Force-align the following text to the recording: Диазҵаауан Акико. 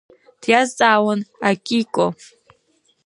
Диазҵаауан 0.41 1.19
Акико. 1.49 2.05